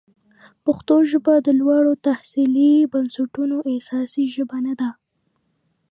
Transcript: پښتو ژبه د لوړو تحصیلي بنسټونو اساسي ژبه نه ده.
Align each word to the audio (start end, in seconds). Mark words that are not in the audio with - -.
پښتو 0.65 0.95
ژبه 1.11 1.33
د 1.41 1.47
لوړو 1.59 1.93
تحصیلي 2.07 2.73
بنسټونو 2.93 3.57
اساسي 3.75 4.25
ژبه 4.35 4.57
نه 4.65 4.73
ده. 4.79 4.89